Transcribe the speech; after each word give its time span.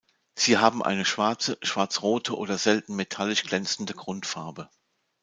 Sie 0.33 0.57
haben 0.57 0.81
eine 0.81 1.05
schwarze, 1.05 1.59
schwarz-rote 1.61 2.35
oder 2.35 2.57
selten 2.57 2.95
metallisch 2.95 3.43
glänzende 3.43 3.93
Grundfarbe. 3.93 4.67